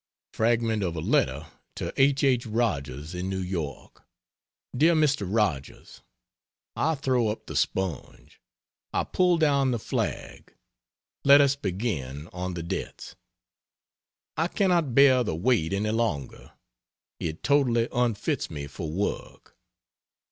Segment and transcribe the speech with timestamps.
[0.33, 1.45] Fragment of a letter
[1.75, 2.23] to H.
[2.23, 2.47] H.
[2.47, 4.01] Rogers, in New York:
[4.75, 5.27] DEAR MR.
[5.31, 6.01] ROGERS,
[6.75, 8.41] I throw up the sponge.
[8.91, 10.55] I pull down the flag.
[11.23, 13.15] Let us begin on the debts.
[14.37, 16.53] I cannot bear the weight any longer.
[17.19, 19.55] It totally unfits me for work.